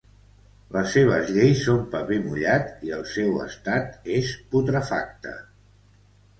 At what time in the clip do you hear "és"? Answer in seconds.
4.17-4.35